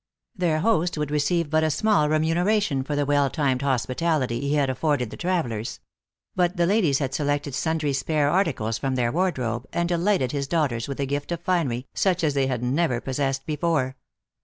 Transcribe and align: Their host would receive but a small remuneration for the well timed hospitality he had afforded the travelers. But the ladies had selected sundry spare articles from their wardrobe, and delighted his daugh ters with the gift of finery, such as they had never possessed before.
Their 0.35 0.61
host 0.61 0.97
would 0.97 1.11
receive 1.11 1.51
but 1.51 1.63
a 1.63 1.69
small 1.69 2.09
remuneration 2.09 2.81
for 2.83 2.95
the 2.95 3.05
well 3.05 3.29
timed 3.29 3.61
hospitality 3.61 4.39
he 4.39 4.55
had 4.55 4.67
afforded 4.67 5.11
the 5.11 5.15
travelers. 5.15 5.79
But 6.35 6.57
the 6.57 6.65
ladies 6.65 6.97
had 6.97 7.13
selected 7.13 7.53
sundry 7.53 7.93
spare 7.93 8.27
articles 8.27 8.79
from 8.79 8.95
their 8.95 9.11
wardrobe, 9.11 9.67
and 9.71 9.87
delighted 9.87 10.31
his 10.31 10.47
daugh 10.47 10.69
ters 10.69 10.87
with 10.87 10.97
the 10.97 11.05
gift 11.05 11.31
of 11.31 11.41
finery, 11.41 11.85
such 11.93 12.23
as 12.23 12.33
they 12.33 12.47
had 12.47 12.63
never 12.63 12.99
possessed 12.99 13.45
before. 13.45 13.95